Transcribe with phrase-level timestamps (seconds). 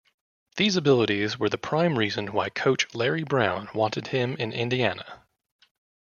[0.55, 5.27] These abilities were the prime reason why coach Larry Brown wanted him in Indiana.